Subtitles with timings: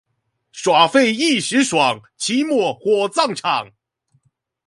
[0.51, 3.69] 耍廢一時爽，期末火葬場